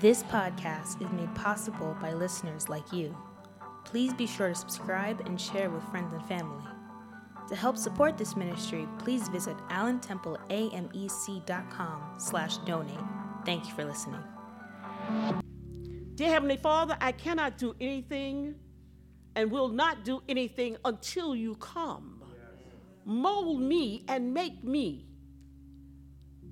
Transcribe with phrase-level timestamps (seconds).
[0.00, 3.16] This podcast is made possible by listeners like you.
[3.84, 6.62] Please be sure to subscribe and share with friends and family.
[7.48, 12.94] To help support this ministry, please visit allentempleamec.com slash donate.
[13.44, 14.22] Thank you for listening.
[16.14, 18.54] Dear Heavenly Father, I cannot do anything
[19.34, 22.22] and will not do anything until you come.
[23.04, 25.08] Mold me and make me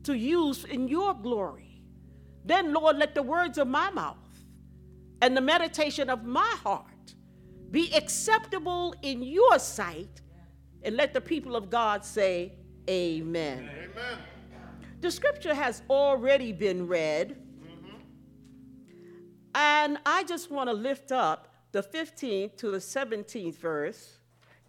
[0.03, 1.76] to use in your glory.
[2.47, 4.17] Then, Lord, let the words of my mouth
[5.21, 7.15] and the meditation of my heart
[7.71, 10.23] be acceptable in your sight.
[10.83, 12.53] And let the people of God say,
[12.89, 13.69] Amen.
[13.69, 14.19] Amen.
[15.01, 17.37] The scripture has already been read.
[17.61, 17.97] Mm-hmm.
[19.55, 24.19] And I just want to lift up the 15th to the 17th verse,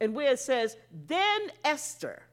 [0.01, 0.75] and where it says,
[1.07, 2.23] Then Esther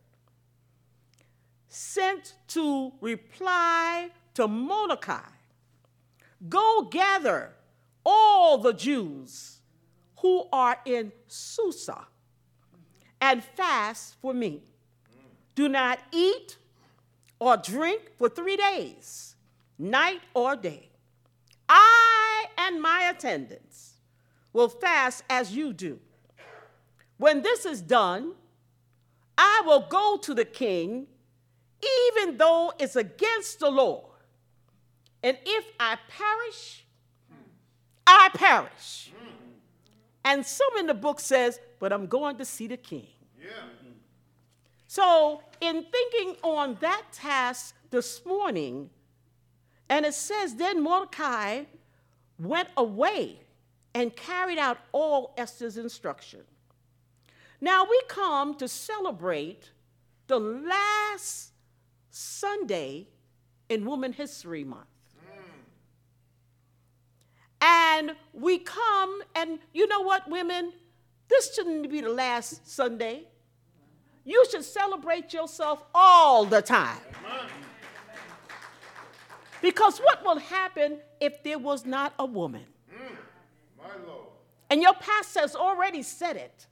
[1.68, 5.28] sent to reply to Mordecai,
[6.48, 7.52] Go gather
[8.04, 9.60] all the Jews
[10.18, 12.06] who are in Susa
[13.20, 14.62] and fast for me.
[15.54, 16.56] Do not eat
[17.38, 19.36] or drink for three days,
[19.78, 20.90] night or day.
[21.68, 23.94] I and my attendants
[24.52, 25.98] will fast as you do.
[27.16, 28.32] When this is done,
[29.36, 31.06] I will go to the king,
[32.16, 34.13] even though it's against the law.
[35.25, 36.84] And if I perish,
[38.06, 39.11] I perish.
[40.22, 43.06] And some in the book says, but I'm going to see the king.
[43.42, 43.48] Yeah.
[44.86, 48.91] So, in thinking on that task this morning,
[49.89, 51.64] and it says, then Mordecai
[52.39, 53.41] went away
[53.95, 56.41] and carried out all Esther's instruction.
[57.62, 59.70] Now we come to celebrate
[60.27, 61.52] the last
[62.11, 63.08] Sunday
[63.70, 64.93] in Woman History Month.
[67.67, 70.75] And we come, and you know what, women?
[71.29, 73.25] This shouldn't be the last Sunday.
[74.23, 76.98] You should celebrate yourself all the time.
[79.63, 82.67] Because what will happen if there was not a woman?
[84.69, 86.67] And your pastor has already said it.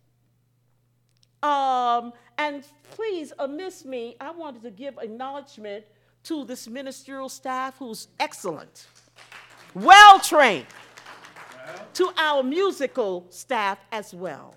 [1.42, 5.84] Um, and please, amiss me, I wanted to give acknowledgement
[6.24, 8.86] to this ministerial staff who's excellent,
[9.74, 10.66] well trained,
[11.94, 14.54] to our musical staff as well.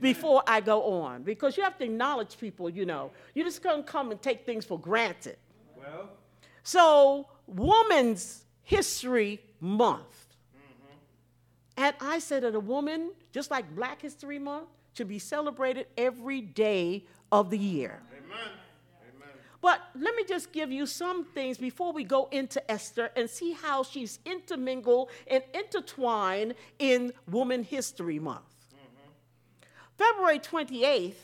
[0.00, 3.12] Before I go on, because you have to acknowledge people, you know.
[3.32, 5.36] You just can't come and take things for granted.
[5.76, 6.10] Well,
[6.64, 10.34] So, Woman's History Month.
[10.56, 11.84] Mm-hmm.
[11.84, 16.40] And I said that a woman, just like Black History Month, should be celebrated every
[16.40, 18.02] day of the year.
[18.12, 18.50] amen.
[19.64, 23.52] But let me just give you some things before we go into Esther and see
[23.52, 28.42] how she's intermingled and intertwined in Woman History Month.
[28.74, 29.08] Mm-hmm.
[29.96, 31.14] February 28th,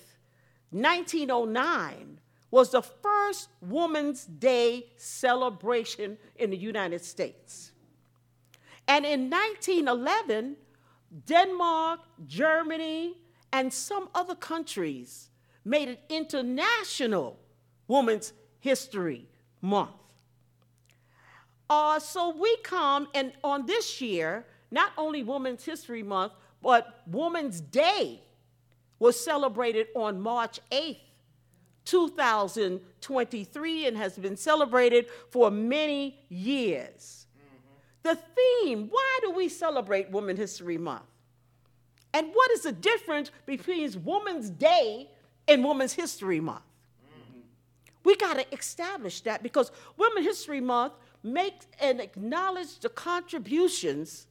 [0.70, 2.18] 1909,
[2.50, 7.72] was the first Woman's Day celebration in the United States.
[8.88, 10.56] And in 1911,
[11.26, 13.18] Denmark, Germany,
[13.52, 15.28] and some other countries
[15.62, 17.39] made it International
[17.90, 19.26] Women's History
[19.60, 19.90] Month.
[21.68, 27.60] Uh, so we come, and on this year, not only Women's History Month, but Women's
[27.60, 28.22] Day
[29.00, 31.00] was celebrated on March 8th,
[31.84, 37.26] 2023, and has been celebrated for many years.
[38.04, 41.02] The theme why do we celebrate Women's History Month?
[42.14, 45.10] And what is the difference between Women's Day
[45.48, 46.62] and Women's History Month?
[48.04, 54.26] We got to establish that because Women's History Month makes and acknowledges the contributions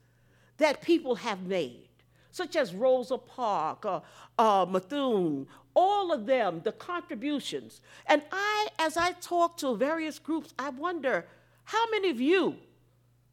[0.57, 1.89] that people have made,
[2.31, 4.01] such as Rosa Parks, uh,
[4.37, 7.81] uh, Bethune, all of them, the contributions.
[8.07, 11.25] And I, as I talk to various groups, I wonder
[11.63, 12.57] how many of you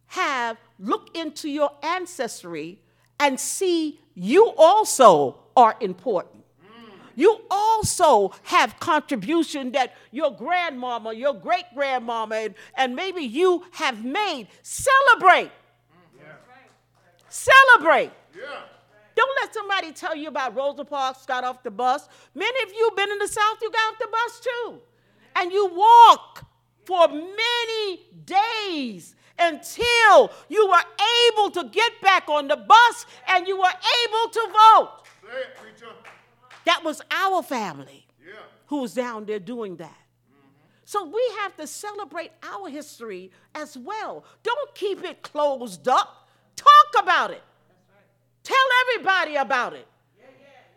[0.09, 2.79] have looked into your ancestry
[3.19, 6.36] and see you also are important.
[7.17, 14.05] You also have contribution that your grandmama, your great grandmama, and, and maybe you have
[14.05, 14.49] made.
[14.63, 15.51] Celebrate.
[17.29, 18.13] Celebrate.
[18.35, 18.61] Yeah.
[19.15, 22.09] Don't let somebody tell you about Rosa Parks got off the bus.
[22.35, 24.81] Many of you been in the South, you got off the bus too.
[25.37, 26.47] And you walk
[26.85, 30.85] for many days until you were
[31.31, 35.03] able to get back on the bus and you were able to vote.
[36.67, 36.83] Say it, preacher.
[36.83, 38.35] That was our family Yeah.
[38.67, 39.97] who was down there doing that.
[40.85, 44.25] So we have to celebrate our history as well.
[44.45, 46.29] Don't keep it closed up.
[46.55, 47.43] Talk about it.
[48.45, 49.87] Tell everybody about it.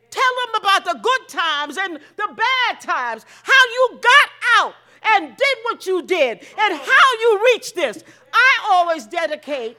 [0.10, 4.74] Tell them about the good times and the bad times, how you got out
[5.14, 8.04] and did what you did, and how you reached this.
[8.34, 9.78] I always dedicate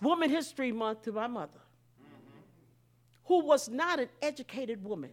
[0.00, 1.60] Woman History Month to my mother,
[3.26, 5.12] who was not an educated woman.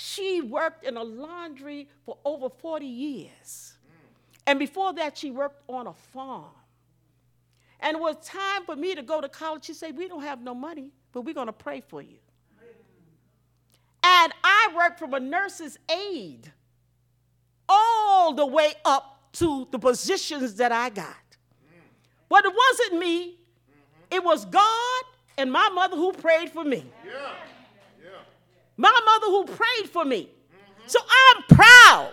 [0.00, 3.72] She worked in a laundry for over 40 years.
[4.46, 6.44] And before that, she worked on a farm.
[7.80, 9.64] And it was time for me to go to college.
[9.64, 12.18] She said, We don't have no money, but we're going to pray for you.
[14.04, 16.52] And I worked from a nurse's aide
[17.68, 21.16] all the way up to the positions that I got.
[22.28, 23.36] But it wasn't me,
[24.12, 25.04] it was God
[25.36, 26.84] and my mother who prayed for me.
[27.04, 27.32] Yeah.
[28.78, 30.30] My mother who prayed for me.
[30.86, 32.12] So I'm proud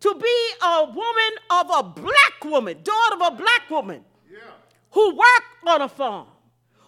[0.00, 4.38] to be a woman of a black woman, daughter of a black woman Yeah.
[4.92, 6.26] who worked on a farm,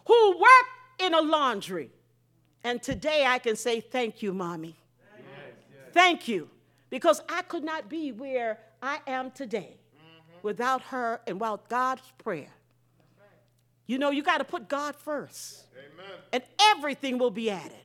[0.06, 1.90] who worked in a laundry.
[2.64, 4.74] And today I can say, Thank you, mommy.
[5.92, 6.48] Thank you.
[6.90, 9.76] Because I could not be where I am today
[10.42, 12.50] without her and without God's prayer.
[13.86, 16.18] You know, you got to put God first, Amen.
[16.32, 16.42] and
[16.72, 17.76] everything will be added.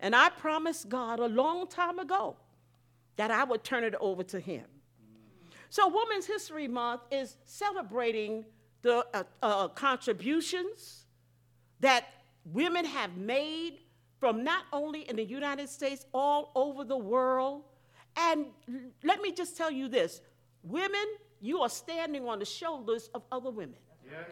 [0.00, 2.36] And I promised God a long time ago
[3.16, 4.64] that I would turn it over to Him.
[5.70, 8.44] So, Women's History Month is celebrating
[8.82, 11.06] the uh, uh, contributions
[11.80, 12.04] that
[12.44, 13.78] women have made
[14.20, 17.62] from not only in the United States, all over the world.
[18.16, 18.46] And
[19.02, 20.20] let me just tell you this
[20.62, 21.04] women,
[21.40, 23.76] you are standing on the shoulders of other women.
[24.04, 24.30] Yes.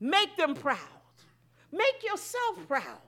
[0.00, 0.78] Make them proud.
[1.72, 3.00] Make yourself proud.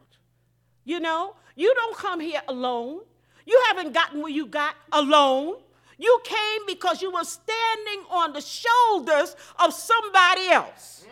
[0.86, 3.00] You know, you don't come here alone.
[3.44, 5.56] You haven't gotten where you got alone.
[5.98, 11.04] You came because you were standing on the shoulders of somebody else.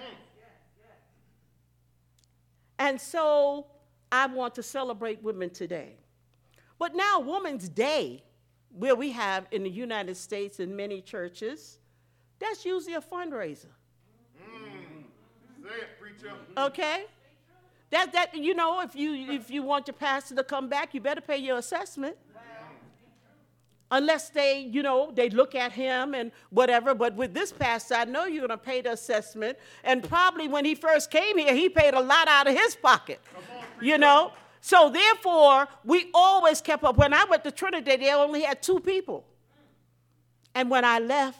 [2.78, 3.66] And so
[4.12, 5.96] I want to celebrate women today.
[6.78, 8.22] But now, Women's Day,
[8.76, 11.78] where we have in the United States in many churches,
[12.38, 13.66] that's usually a fundraiser.
[14.42, 15.04] Mm.
[15.62, 16.34] Say it, preacher.
[16.56, 17.04] Okay?
[17.94, 21.00] That that you know, if you if you want your pastor to come back, you
[21.00, 22.16] better pay your assessment.
[23.88, 26.92] Unless they, you know, they look at him and whatever.
[26.96, 29.56] But with this pastor, I know you're gonna pay the assessment.
[29.84, 33.20] And probably when he first came here, he paid a lot out of his pocket.
[33.80, 34.32] You know?
[34.60, 36.96] So therefore, we always kept up.
[36.96, 39.24] When I went to Trinidad, they only had two people.
[40.52, 41.38] And when I left,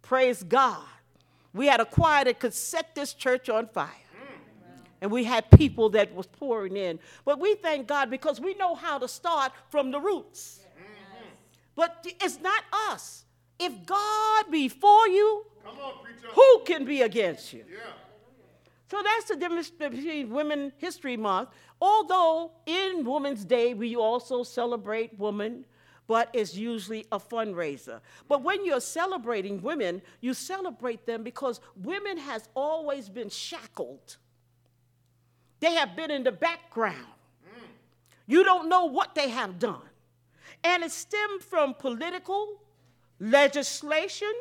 [0.00, 0.82] praise God,
[1.54, 4.01] we had a choir that could set this church on fire.
[5.02, 7.00] And we had people that was pouring in.
[7.24, 10.60] But we thank God because we know how to start from the roots.
[11.74, 13.24] But it's not us.
[13.58, 15.94] If God be for you, Come on,
[16.34, 17.64] who can be against you?
[17.68, 17.78] Yeah.
[18.88, 21.48] So that's the difference between Women History Month.
[21.80, 25.64] Although in Women's Day we also celebrate women,
[26.06, 28.00] but it's usually a fundraiser.
[28.28, 34.18] But when you're celebrating women, you celebrate them because women has always been shackled.
[35.62, 37.06] They have been in the background.
[38.26, 39.88] You don't know what they have done.
[40.64, 42.60] And it stemmed from political
[43.20, 44.32] legislation,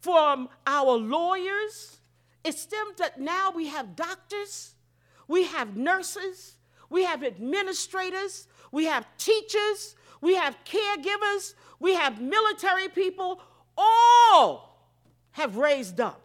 [0.00, 1.98] from our lawyers.
[2.42, 4.74] It stems that now we have doctors,
[5.28, 6.56] we have nurses,
[6.88, 13.42] we have administrators, we have teachers, we have caregivers, we have military people,
[13.76, 14.88] all
[15.32, 16.22] have raised up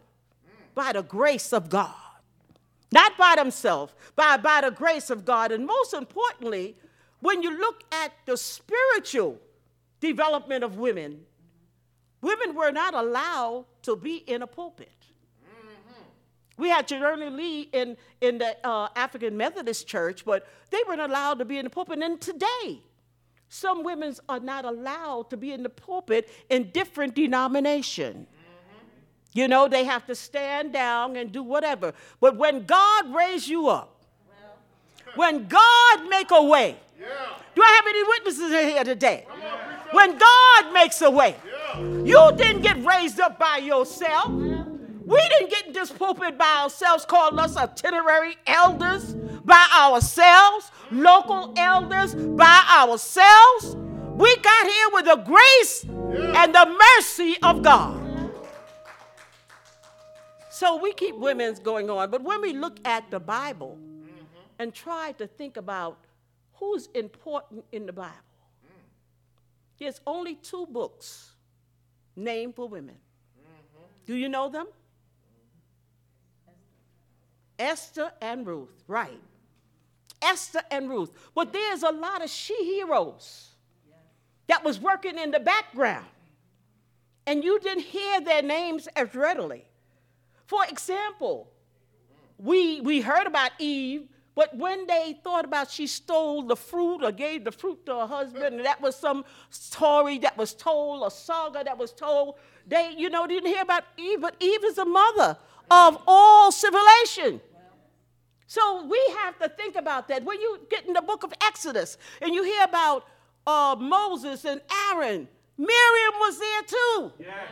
[0.74, 2.03] by the grace of God.
[2.94, 5.52] Not by themselves, but by the grace of God.
[5.52, 6.78] And most importantly,
[7.22, 9.40] when you look at the spiritual
[10.00, 11.22] development of women,
[12.22, 14.90] women were not allowed to be in a pulpit.
[16.56, 21.40] We had Jarena Lee in, in the uh, African Methodist Church, but they weren't allowed
[21.40, 21.98] to be in the pulpit.
[21.98, 22.84] And today,
[23.50, 28.28] some women are not allowed to be in the pulpit in different denominations.
[29.34, 31.94] You know, they have to stand down and do whatever.
[32.20, 33.90] But when God raised you up,
[35.16, 37.08] when God make a way, Yeah.
[37.56, 39.26] do I have any witnesses in here today?
[39.92, 41.80] When God makes a way, Yeah.
[41.80, 44.30] you didn't get raised up by yourself.
[44.30, 51.54] We didn't get in this pulpit by ourselves, calling us itinerary elders by ourselves, local
[51.58, 53.76] elders by ourselves.
[54.16, 58.03] We got here with the grace and the mercy of God.
[60.54, 62.12] So we keep women's going on.
[62.12, 63.80] But when we look at the Bible
[64.60, 65.98] and try to think about
[66.54, 68.14] who's important in the Bible,
[69.80, 71.32] there's only two books
[72.16, 72.98] named for women.
[74.06, 74.68] Do you know them?
[77.58, 79.20] Esther and Ruth, right.
[80.22, 81.10] Esther and Ruth.
[81.34, 83.50] But there's a lot of she heroes
[84.46, 86.06] that was working in the background.
[87.26, 89.66] And you didn't hear their names as readily.
[90.54, 91.50] For example,
[92.38, 97.12] we, we heard about Eve, but when they thought about she stole the fruit or
[97.12, 101.10] gave the fruit to her husband, and that was some story that was told, a
[101.10, 102.36] saga that was told,
[102.68, 105.36] they, you know, didn't hear about Eve, but Eve is the mother
[105.72, 107.42] of all civilization.
[108.46, 110.24] So we have to think about that.
[110.24, 113.08] When you get in the book of Exodus and you hear about
[113.48, 117.12] uh, Moses and Aaron, Miriam was there too.
[117.18, 117.48] Yes.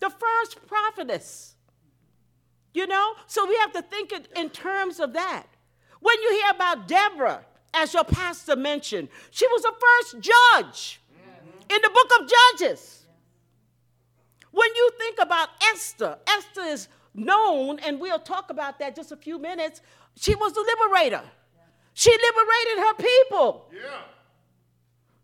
[0.00, 1.54] The first prophetess.
[2.72, 3.14] You know?
[3.26, 5.46] So we have to think in, in terms of that.
[6.00, 11.74] When you hear about Deborah, as your pastor mentioned, she was the first judge mm-hmm.
[11.74, 13.06] in the book of Judges.
[14.50, 19.16] When you think about Esther, Esther is known, and we'll talk about that just a
[19.16, 19.80] few minutes.
[20.16, 21.22] She was the liberator.
[21.94, 23.70] She liberated her people.
[23.72, 24.02] Yeah.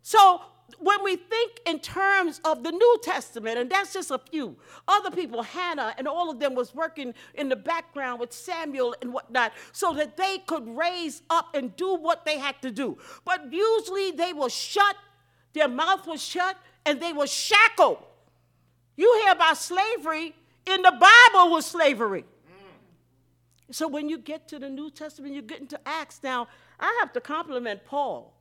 [0.02, 0.42] So
[0.78, 4.56] when we think in terms of the New Testament, and that's just a few,
[4.86, 9.12] other people, Hannah and all of them was working in the background with Samuel and
[9.12, 12.98] whatnot, so that they could raise up and do what they had to do.
[13.24, 14.96] But usually they were shut,
[15.52, 17.98] their mouth was shut, and they were shackled.
[18.96, 20.34] You hear about slavery,
[20.66, 22.24] in the Bible was slavery.
[23.70, 26.20] So when you get to the New Testament, you get into Acts.
[26.22, 28.35] Now, I have to compliment Paul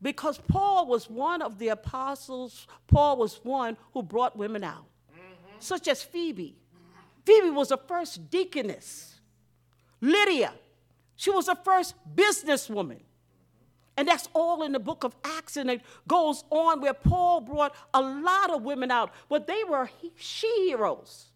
[0.00, 5.56] because Paul was one of the apostles, Paul was one who brought women out, mm-hmm.
[5.58, 6.56] such as Phoebe.
[7.24, 9.20] Phoebe was the first deaconess.
[10.00, 10.52] Lydia,
[11.16, 13.00] she was the first businesswoman.
[13.96, 17.74] And that's all in the book of Acts, and it goes on where Paul brought
[17.92, 21.26] a lot of women out, but they were she heroes.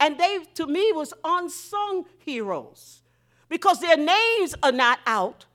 [0.00, 3.02] And they, to me, was unsung heroes
[3.48, 5.46] because their names are not out,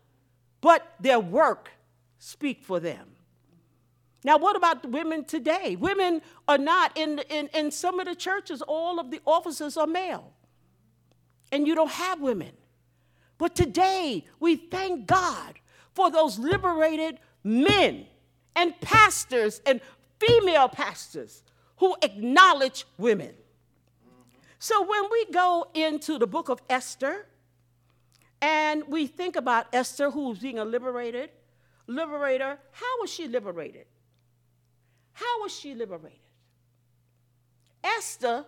[0.62, 1.70] but their work
[2.22, 3.08] speak for them.
[4.24, 5.76] Now, what about women today?
[5.76, 9.88] Women are not, in, in, in some of the churches, all of the officers are
[9.88, 10.32] male.
[11.52, 12.52] And you don't have women.
[13.40, 15.56] But today, we thank God
[15.94, 18.06] for those liberated men
[18.56, 19.82] and pastors and
[20.20, 21.42] female pastors
[21.78, 23.34] who acknowledge women.
[24.60, 27.26] So when we go into the book of Esther
[28.44, 31.32] and we think about Esther who's being liberated,
[31.88, 33.86] liberator, how was she liberated?
[35.14, 36.20] How was she liberated?
[37.84, 38.46] Esther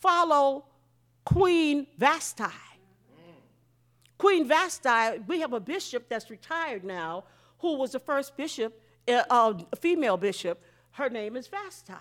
[0.00, 0.64] followed
[1.24, 2.44] Queen Vashti.
[4.18, 7.24] Queen Vashti, we have a bishop that's retired now
[7.58, 10.62] who was the first bishop, uh, uh, female bishop.
[10.92, 11.94] Her name is Vashti.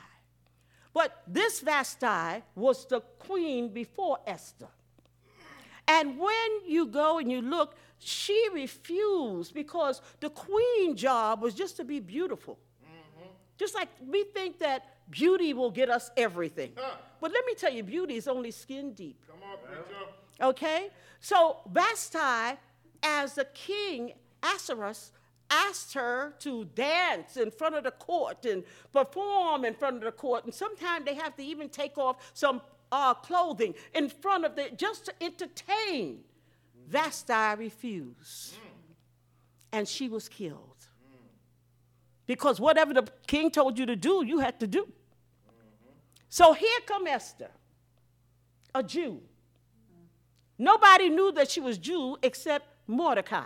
[0.93, 4.67] But this Vashti was the queen before Esther.
[5.87, 11.77] And when you go and you look, she refused because the queen job was just
[11.77, 12.59] to be beautiful.
[12.83, 13.27] Mm-hmm.
[13.57, 16.73] Just like we think that beauty will get us everything.
[16.75, 16.95] Huh.
[17.21, 19.17] But let me tell you, beauty is only skin deep.
[19.27, 20.49] Come on.
[20.49, 20.89] Okay?
[21.19, 22.57] So Vashti,
[23.01, 25.11] as the king Ahasuerus,
[25.49, 30.11] asked her to dance in front of the court and perform in front of the
[30.11, 30.45] court.
[30.45, 34.71] And sometimes they have to even take off some uh, clothing in front of the
[34.75, 36.19] just to entertain.
[36.87, 38.55] Vashti refused.
[39.71, 40.87] And she was killed.
[42.25, 44.87] Because whatever the king told you to do, you had to do.
[46.29, 47.51] So here come Esther,
[48.73, 49.21] a Jew.
[50.57, 53.45] Nobody knew that she was Jew except Mordecai.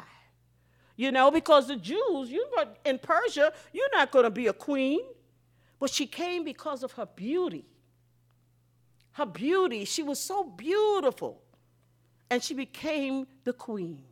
[0.96, 2.48] You know, because the Jews, you
[2.86, 5.00] in Persia, you're not going to be a queen.
[5.80, 7.66] But she came because of her beauty.
[9.12, 11.42] Her beauty, she was so beautiful.
[12.30, 14.04] And she became the queen.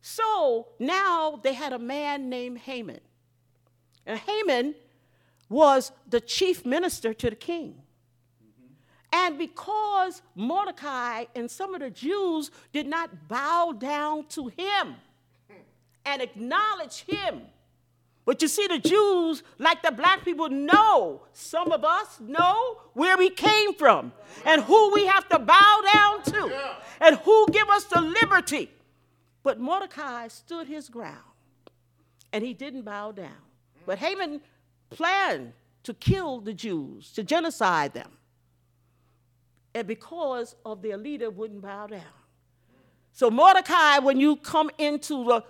[0.00, 3.00] So now they had a man named Haman.
[4.06, 4.74] And Haman
[5.48, 7.76] was the chief minister to the king.
[9.12, 14.96] And because Mordecai and some of the Jews did not bow down to him
[16.04, 17.42] and acknowledge him,
[18.24, 23.16] but you see, the Jews, like the black people, know, some of us know where
[23.16, 24.12] we came from
[24.44, 28.70] and who we have to bow down to and who give us the liberty.
[29.42, 31.16] But Mordecai stood his ground
[32.32, 33.42] and he didn't bow down.
[33.86, 34.40] But Haman
[34.90, 35.52] planned
[35.82, 38.12] to kill the Jews, to genocide them
[39.74, 42.02] and because of their leader wouldn't bow down.
[43.12, 45.44] So Mordecai, when you come into the,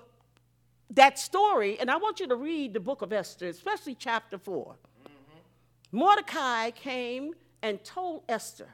[0.93, 4.75] that story, and I want you to read the book of Esther, especially chapter 4.
[4.75, 5.99] Mm-hmm.
[5.99, 8.69] Mordecai came and told Esther.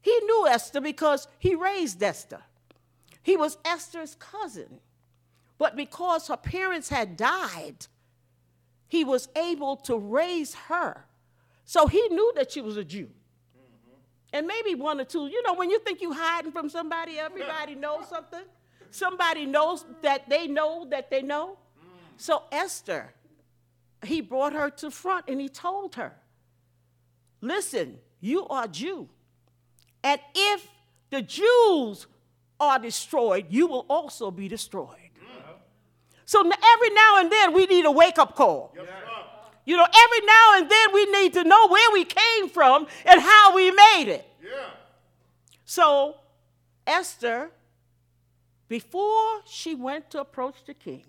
[0.00, 2.42] He knew Esther because he raised Esther.
[3.22, 4.80] He was Esther's cousin.
[5.58, 7.86] But because her parents had died,
[8.88, 11.04] he was able to raise her.
[11.64, 13.08] So he knew that she was a Jew.
[14.32, 17.74] And maybe one or two, you know, when you think you're hiding from somebody, everybody
[17.84, 18.42] knows something.
[18.92, 21.56] Somebody knows that they know that they know.
[22.18, 23.12] So Esther,
[24.04, 26.12] he brought her to front and he told her,
[27.40, 29.08] listen, you are Jew.
[30.04, 30.68] And if
[31.08, 32.06] the Jews
[32.60, 34.98] are destroyed, you will also be destroyed.
[36.26, 38.72] So every now and then we need a wake up call.
[38.76, 38.86] Yes.
[39.64, 43.20] You know, every now and then we need to know where we came from and
[43.20, 44.26] how we made it.
[44.42, 44.70] Yeah.
[45.64, 46.16] So
[46.86, 47.50] Esther,
[48.72, 51.04] before she went to approach the king,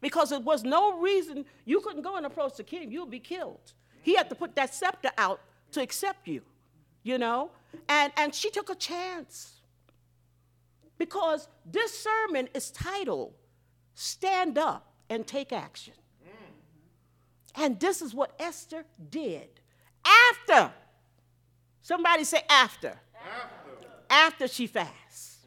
[0.00, 3.18] because there was no reason you couldn't go and approach the king, you would be
[3.18, 3.72] killed.
[4.00, 5.40] He had to put that scepter out
[5.72, 6.42] to accept you,
[7.02, 7.50] you know?
[7.88, 9.54] And, and she took a chance.
[10.98, 13.34] Because this sermon is titled
[13.96, 15.94] Stand Up and Take Action.
[17.56, 19.48] And this is what Esther did.
[20.04, 20.72] After,
[21.82, 23.88] somebody say after, After.
[24.08, 25.38] after she fasts.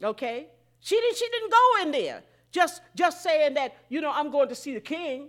[0.00, 0.06] Mm.
[0.06, 0.48] Okay?
[0.84, 2.22] She didn't, she didn't go in there
[2.52, 5.28] just, just saying that, you know, I'm going to see the king,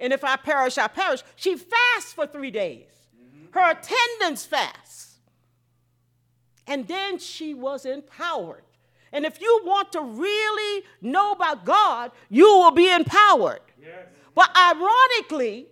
[0.00, 1.22] and if I perish, I perish.
[1.36, 2.90] She fasts for three days.
[3.16, 3.58] Mm-hmm.
[3.58, 5.12] Her attendance fast.
[6.66, 8.64] And then she was empowered.
[9.12, 13.60] And if you want to really know about God, you will be empowered.
[14.34, 15.68] But ironically,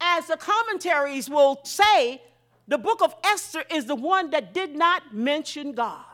[0.00, 2.20] as the commentaries will say,
[2.68, 6.04] the book of Esther is the one that did not mention God.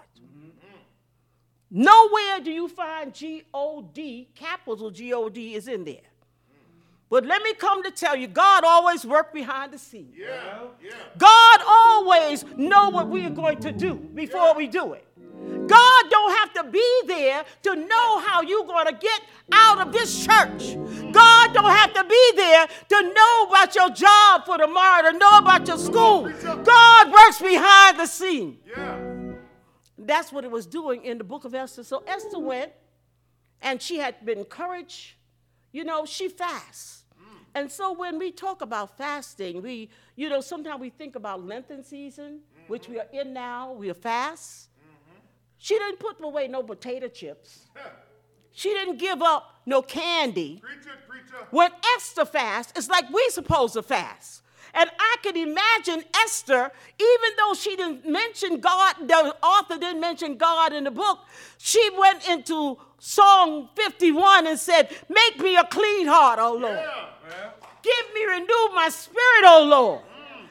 [1.71, 5.97] Nowhere do you find G O D, capital G O D is in there.
[7.11, 10.15] But let me come to tell you, God always worked behind the scenes.
[10.17, 10.65] Yeah.
[10.83, 10.93] Yeah.
[11.17, 15.05] God always know what we are going to do before we do it.
[15.67, 19.93] God don't have to be there to know how you're going to get out of
[19.93, 20.77] this church.
[21.13, 25.39] God don't have to be there to know about your job for tomorrow, to know
[25.39, 26.31] about your school.
[26.43, 28.59] God works behind the scene.
[28.67, 28.98] Yeah.
[30.09, 31.85] That's what it was doing in the book of Esther.
[31.85, 32.73] So Esther went
[33.61, 35.13] and she had been encouraged.
[35.71, 37.05] You know, she fasts.
[37.55, 41.85] And so when we talk about fasting, we, you know, sometimes we think about Lenten
[41.85, 44.71] season, which we are in now, we are fast.
[45.59, 47.67] She didn't put away no potato chips.
[48.51, 50.61] She didn't give up no candy.
[50.61, 51.47] Preach it, preacher.
[51.53, 54.43] When Esther fasts, it's like we supposed to fast.
[54.79, 60.37] And I could imagine Esther, even though she didn't mention God, the author didn't mention
[60.37, 61.19] God in the book,
[61.59, 66.77] she went into Psalm 51 and said, Make me a clean heart, O Lord.
[66.77, 67.51] Yeah.
[67.83, 70.03] Give me, renew my spirit, O Lord.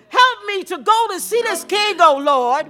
[0.09, 2.69] Help me to go to see this king, O Lord.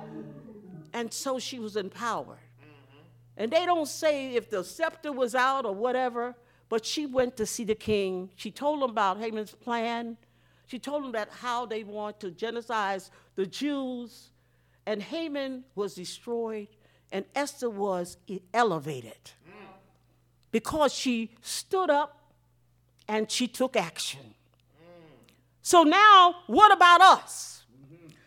[0.93, 2.37] And so she was empowered.
[2.61, 2.97] Mm-hmm.
[3.37, 6.35] And they don't say if the scepter was out or whatever,
[6.69, 8.29] but she went to see the king.
[8.35, 10.17] She told him about Haman's plan.
[10.67, 13.01] She told them that how they want to genocide
[13.35, 14.29] the Jews.
[14.85, 16.69] And Haman was destroyed,
[17.11, 18.17] and Esther was
[18.53, 19.31] elevated
[20.51, 22.31] because she stood up
[23.07, 24.33] and she took action.
[25.61, 27.65] So now, what about us?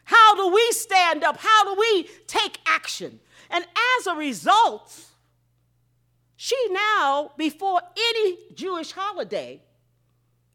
[0.04, 1.38] How do we stand up?
[1.38, 3.20] How do we take action?
[3.48, 3.64] And
[3.98, 5.06] as a result,
[6.36, 9.62] she now, before any Jewish holiday,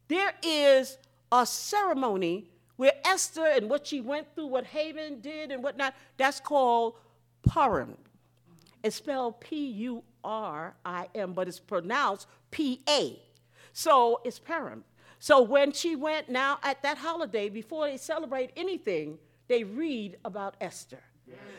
[0.08, 0.98] there is
[1.32, 6.40] a ceremony where Esther and what she went through, what Haman did and whatnot, that's
[6.40, 6.96] called
[7.44, 7.98] Purim.
[8.84, 13.20] It's spelled P U R I M, but it's pronounced P A.
[13.74, 14.84] So it's Purim.
[15.20, 20.56] So when she went now at that holiday, before they celebrate anything, they read about
[20.62, 21.02] Esther.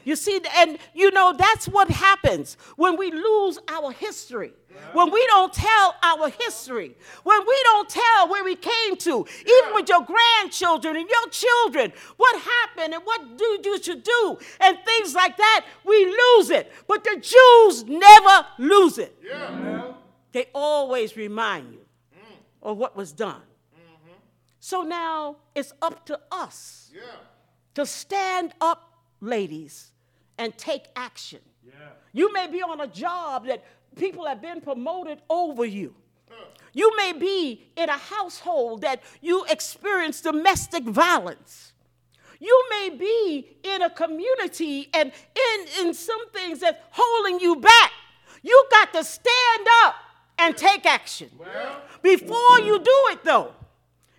[0.04, 4.52] You see, and you know, that's what happens when we lose our history.
[4.92, 6.96] When we don't tell our history.
[7.22, 11.92] When we don't tell where we came to, even with your grandchildren and your children,
[12.16, 16.72] what happened and what do you should do, and things like that, we lose it.
[16.86, 19.18] But the Jews never lose it.
[19.22, 19.92] Yeah.
[20.32, 21.80] They always remind you
[22.62, 23.42] of what was done.
[24.60, 27.02] So now it's up to us Yeah.
[27.74, 29.92] to stand up, ladies,
[30.38, 31.40] and take action.
[31.64, 31.72] Yeah.
[32.12, 33.62] You may be on a job that
[33.96, 35.94] people have been promoted over you.
[36.72, 41.72] You may be in a household that you experience domestic violence.
[42.38, 47.92] You may be in a community and in, in some things that's holding you back.
[48.42, 49.94] You got to stand up
[50.38, 51.30] and take action.
[51.38, 51.80] Well.
[52.02, 53.54] Before you do it, though,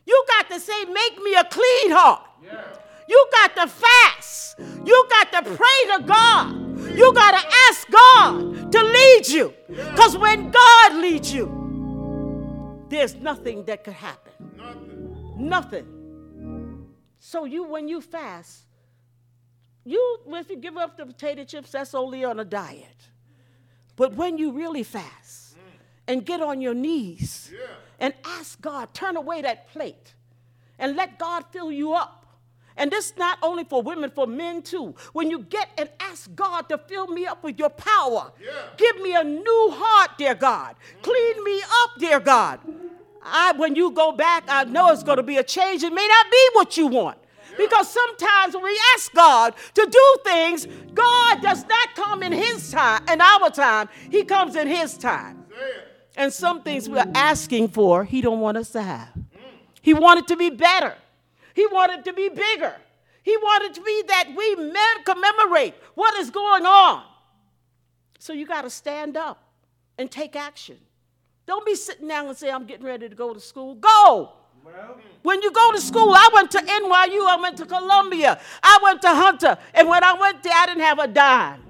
[0.08, 2.22] You got to say, make me a clean heart.
[2.42, 2.64] Yeah.
[3.08, 4.60] You got to fast.
[4.60, 6.68] You got to pray to God.
[6.96, 9.54] You got to ask God to lead you.
[9.68, 14.34] Because when God leads you, there's nothing that could happen.
[14.56, 15.38] Nothing.
[15.38, 15.98] Nothing.
[17.20, 18.64] So you, when you fast,
[19.84, 23.10] you if you give up the potato chips, that's only on a diet.
[23.96, 25.60] But when you really fast mm.
[26.08, 27.52] and get on your knees
[28.00, 30.14] and ask God, turn away that plate
[30.78, 32.27] and let God fill you up.
[32.78, 34.96] And this not only for women, for men too.
[35.14, 38.52] When you get and ask God to fill me up with your power, Yeah.
[38.78, 40.76] give me a new heart, dear God.
[41.02, 42.60] Clean me up, dear God.
[43.24, 45.84] I, when you go back, I know it's going to be a change.
[45.84, 47.18] It may not be what you want.
[47.58, 52.70] Because sometimes when we ask God to do things, God does not come in His
[52.72, 53.90] time, in our time.
[54.12, 55.46] He comes in His time.
[56.16, 59.10] And some things we're asking for, He don't want us to have.
[59.82, 60.96] He wanted to be better.
[61.58, 62.76] He wanted to be bigger.
[63.24, 67.04] He wanted to be that we mem- commemorate what is going on.
[68.20, 69.44] So you got to stand up
[69.98, 70.78] and take action.
[71.48, 73.74] Don't be sitting down and say, I'm getting ready to go to school.
[73.74, 74.34] Go.
[75.24, 79.02] When you go to school, I went to NYU, I went to Columbia, I went
[79.02, 81.64] to Hunter, and when I went there, I didn't have a dime.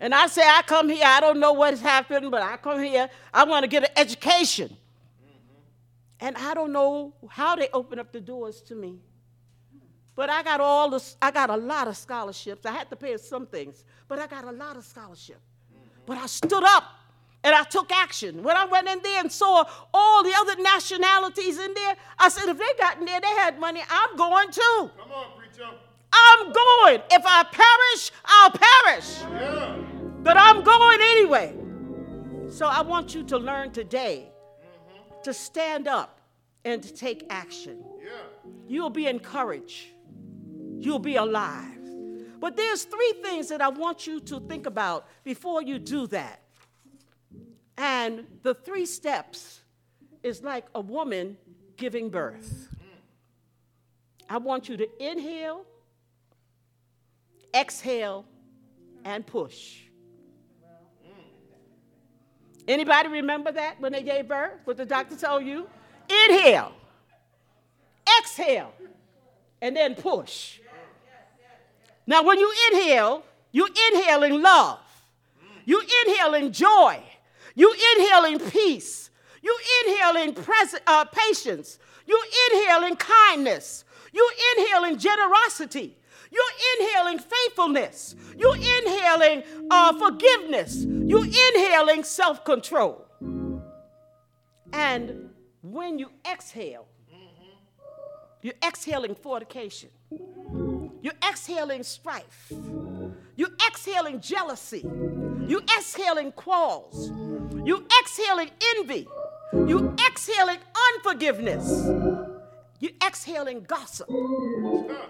[0.00, 2.82] And I say, I come here, I don't know what has happened, but I come
[2.82, 4.76] here, I want to get an education.
[6.20, 8.98] And I don't know how they opened up the doors to me.
[10.16, 12.66] But I got all this, I got a lot of scholarships.
[12.66, 15.40] I had to pay some things, but I got a lot of scholarship.
[16.06, 16.84] But I stood up
[17.44, 18.42] and I took action.
[18.42, 22.48] When I went in there and saw all the other nationalities in there, I said,
[22.48, 24.90] if they got in there, they had money, I'm going too.
[24.98, 25.70] Come on, preacher.
[26.12, 27.02] I'm going.
[27.12, 29.20] If I perish, I'll perish.
[29.20, 29.76] Yeah.
[30.22, 31.54] But I'm going anyway.
[32.50, 34.32] So I want you to learn today
[35.28, 36.20] to stand up
[36.64, 37.84] and to take action.
[38.02, 38.10] Yeah.
[38.66, 39.86] You'll be encouraged.
[40.78, 41.76] You'll be alive.
[42.40, 46.40] But there's three things that I want you to think about before you do that.
[47.76, 49.60] And the three steps
[50.22, 51.36] is like a woman
[51.76, 52.68] giving birth.
[54.30, 55.64] I want you to inhale,
[57.54, 58.24] exhale,
[59.04, 59.87] and push.
[62.68, 64.52] Anybody remember that when they gave birth?
[64.64, 65.66] What the doctor told you?
[66.26, 66.72] Inhale,
[68.20, 68.72] exhale,
[69.62, 70.60] and then push.
[72.06, 74.78] Now, when you inhale, you inhaling love.
[75.64, 77.02] You inhaling joy.
[77.54, 79.10] You inhaling peace.
[79.42, 81.78] You inhaling pres- uh, patience.
[82.06, 82.18] You
[82.52, 83.84] inhaling kindness.
[84.12, 85.96] You inhaling generosity.
[86.30, 88.14] You're inhaling faithfulness.
[88.36, 90.84] You're inhaling uh, forgiveness.
[90.84, 93.04] You're inhaling self control.
[94.72, 95.30] And
[95.62, 96.86] when you exhale,
[98.42, 99.90] you're exhaling fornication.
[101.02, 102.52] You're exhaling strife.
[103.36, 104.84] You're exhaling jealousy.
[105.46, 107.10] You're exhaling quarrels.
[107.64, 109.08] You're exhaling envy.
[109.52, 110.58] You're exhaling
[110.94, 111.88] unforgiveness.
[112.80, 114.08] You're exhaling gossip.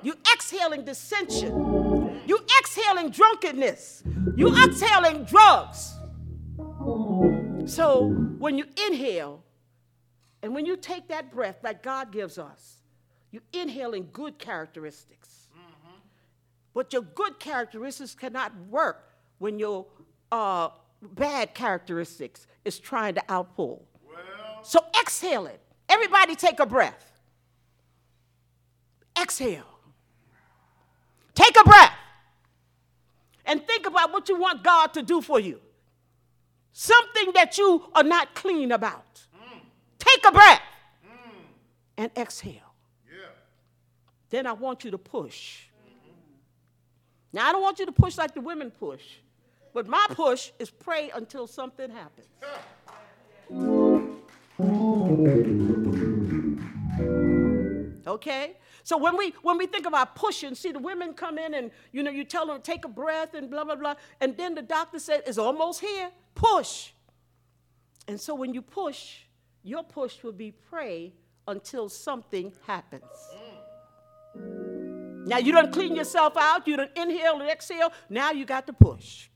[0.03, 2.23] You're exhaling dissension.
[2.27, 4.03] You're exhaling drunkenness.
[4.37, 5.95] You're exhaling drugs.
[7.67, 8.07] So
[8.39, 9.43] when you inhale,
[10.43, 12.83] and when you take that breath that God gives us,
[13.31, 15.49] you're inhaling good characteristics.
[16.75, 19.87] But your good characteristics cannot work when your
[20.31, 20.69] uh,
[21.03, 23.83] bad characteristics is trying to outpull.
[24.07, 25.61] Well, So exhale it.
[25.89, 27.18] Everybody take a breath.
[29.21, 29.65] Exhale.
[31.35, 31.93] Take a breath.
[33.45, 35.61] And think about what you want God to do for you.
[36.73, 39.05] Something that you are not clean about.
[39.99, 40.63] Take a breath
[41.97, 42.53] and exhale.
[43.11, 43.27] yeah.
[44.31, 45.65] Then I want you to push.
[47.33, 49.03] Now, I don't want you to push like the women push,
[49.75, 52.29] but my push is pray until something happens.
[58.07, 58.57] Okay?
[58.89, 62.03] So when we when we think about pushing, see the women come in and you
[62.03, 64.99] know you tell them take a breath and blah blah blah, and then the doctor
[64.99, 66.11] said it's almost here.
[66.35, 66.93] Push.
[68.07, 69.25] And so when you push,
[69.63, 71.13] your push will be pray
[71.47, 73.05] until something happens.
[74.35, 78.73] Now you don't clean yourself out, you don't inhale and exhale, now you got to
[78.73, 79.29] push.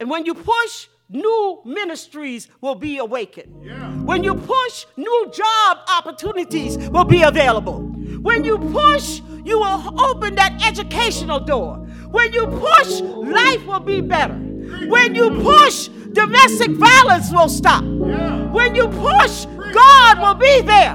[0.00, 3.64] And when you push, new ministries will be awakened.
[3.64, 3.90] Yeah.
[4.04, 7.97] When you push, new job opportunities will be available.
[8.20, 11.76] When you push, you will open that educational door.
[12.10, 14.34] When you push, life will be better.
[14.34, 17.84] When you push, domestic violence will stop.
[17.84, 20.94] When you push, God will be there.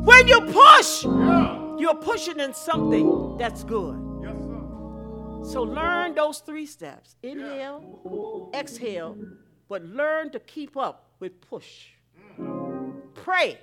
[0.00, 1.04] When you push,
[1.80, 3.98] you're pushing in something that's good.
[5.44, 9.16] So learn those three steps inhale, exhale,
[9.68, 11.88] but learn to keep up with push.
[12.40, 12.92] Mm.
[13.14, 13.58] Pray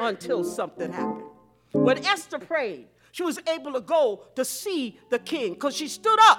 [0.00, 1.29] until something happened.
[1.72, 6.18] When Esther prayed, she was able to go to see the king because she stood
[6.22, 6.38] up.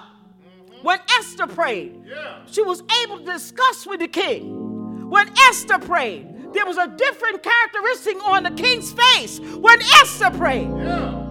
[0.81, 2.43] When Esther prayed, Yeah.
[2.45, 5.09] she was able to discuss with the king.
[5.09, 10.69] When Esther prayed, there was a different characteristic on the king's face when Esther prayed
[10.75, 11.27] Yeah.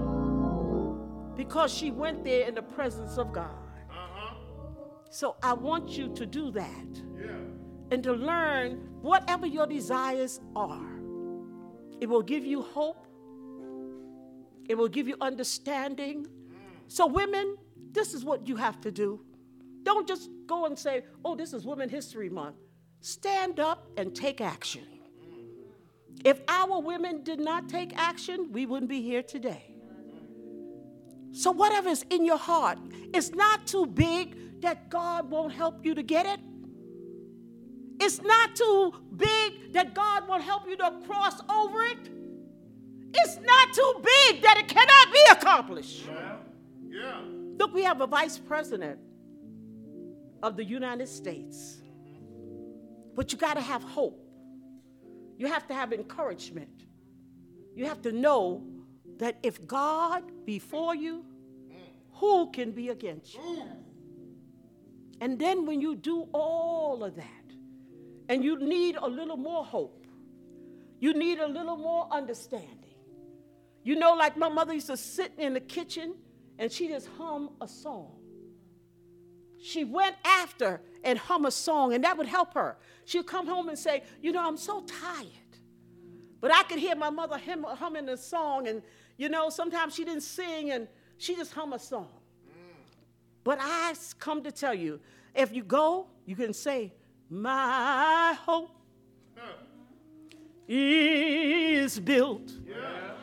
[1.37, 3.51] because she went there in the presence of God.
[3.91, 4.35] Uh-huh.
[5.11, 6.87] So I want you to do that
[7.19, 7.31] Yeah.
[7.91, 11.01] and to learn whatever your desires are.
[12.01, 13.05] It will give you hope,
[14.71, 16.29] it will give you understanding.
[16.87, 17.57] So, women,
[17.91, 19.21] this is what you have to do.
[19.83, 22.55] Don't just go and say, oh, this is Women History Month.
[23.01, 24.87] Stand up and take action.
[26.25, 29.75] If our women did not take action, we wouldn't be here today.
[31.33, 32.79] So, whatever is in your heart,
[33.13, 36.39] it's not too big that God won't help you to get it.
[37.99, 42.20] It's not too big that God won't help you to cross over it.
[43.13, 46.07] It's not too big that it cannot be accomplished.
[46.07, 46.37] Yeah.
[46.89, 47.21] Yeah.
[47.59, 48.99] Look, we have a vice president
[50.43, 51.83] of the United States.
[53.15, 54.27] But you got to have hope.
[55.37, 56.85] You have to have encouragement.
[57.75, 58.63] You have to know
[59.19, 61.25] that if God be for you,
[62.13, 63.63] who can be against you?
[65.21, 67.25] And then when you do all of that,
[68.29, 70.07] and you need a little more hope,
[71.01, 72.80] you need a little more understanding.
[73.83, 76.15] You know, like my mother used to sit in the kitchen
[76.59, 78.17] and she just hum a song.
[79.63, 82.77] She went after and hum a song, and that would help her.
[83.05, 85.27] She'd come home and say, You know, I'm so tired.
[86.41, 88.83] But I could hear my mother hum, humming a song, and
[89.17, 90.89] you know, sometimes she didn't sing and
[91.19, 92.09] she just hum a song.
[93.45, 95.01] But I come to tell you,
[95.35, 96.93] if you go, you can say,
[97.29, 98.71] My hope
[100.69, 102.53] is built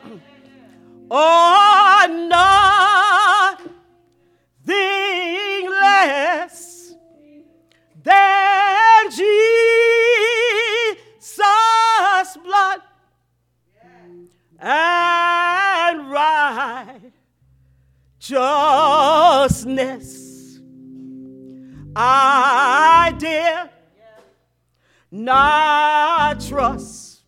[1.10, 3.68] on nothing
[5.70, 6.94] less
[8.02, 9.26] than Jesus'
[12.44, 12.80] blood
[14.58, 17.00] and righteousness.
[21.96, 23.70] I dare
[25.10, 27.22] not trust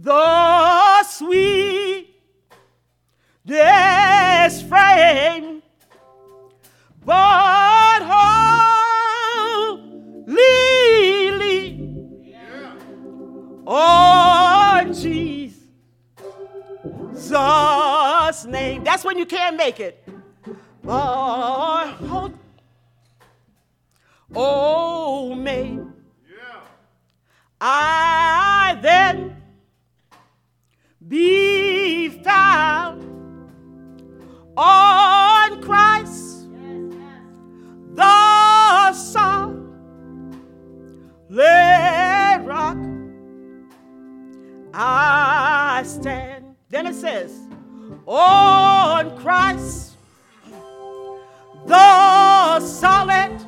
[0.00, 1.02] the
[3.48, 5.62] sweetest frame,
[7.04, 8.02] but
[10.18, 10.36] wholly
[12.22, 12.74] Yeah.
[13.66, 15.56] Oh, on Jesus'
[18.46, 18.84] name.
[18.84, 20.06] That's when you can't make it.
[20.82, 22.38] But hold-
[24.34, 25.78] oh, may
[26.28, 26.60] Yeah.
[27.60, 29.42] I then
[31.06, 33.17] be found
[34.58, 36.48] on Christ,
[37.94, 39.62] the solid
[42.44, 42.76] rock.
[44.74, 46.56] I stand.
[46.70, 47.38] Then it says,
[48.04, 49.96] on Christ,
[51.66, 53.40] the solid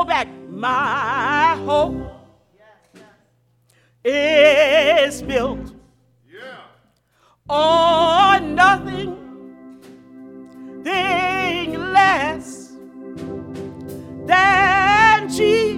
[0.00, 0.28] go back.
[0.48, 1.94] My hope
[4.02, 5.74] is built
[6.26, 6.62] Yeah.
[7.48, 9.14] on nothing
[10.82, 12.72] thing less
[14.24, 15.68] than Jesus'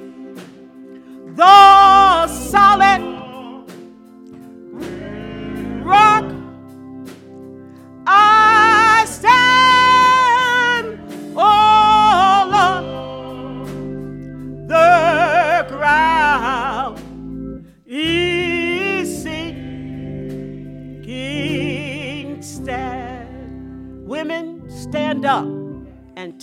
[1.36, 3.21] the solid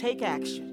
[0.08, 0.67] take action.